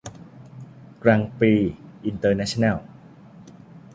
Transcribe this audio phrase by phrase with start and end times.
[1.03, 1.73] กรังด์ปรีซ์
[2.05, 2.77] อินเตอร์เนชั่นแนล